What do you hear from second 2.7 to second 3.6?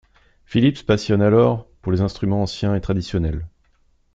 et traditionnels.